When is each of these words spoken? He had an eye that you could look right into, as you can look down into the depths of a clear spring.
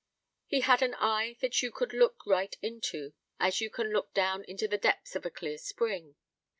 He 0.47 0.61
had 0.61 0.81
an 0.81 0.95
eye 0.95 1.35
that 1.41 1.61
you 1.61 1.71
could 1.71 1.93
look 1.93 2.25
right 2.25 2.57
into, 2.63 3.13
as 3.39 3.61
you 3.61 3.69
can 3.69 3.91
look 3.91 4.15
down 4.15 4.43
into 4.45 4.67
the 4.67 4.79
depths 4.79 5.15
of 5.15 5.27
a 5.27 5.29
clear 5.29 5.59
spring. 5.59 6.15